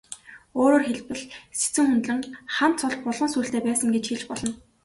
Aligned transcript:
Өөрөөр 0.59 0.83
хэлбэл, 0.87 1.23
Сэцэн 1.61 1.85
хүндлэн 1.89 2.21
хан 2.55 2.71
цол 2.79 2.95
булган 3.03 3.29
сүүлтэй 3.31 3.61
байсан 3.65 3.89
гэж 3.93 4.03
хэлж 4.07 4.23
болно. 4.27 4.51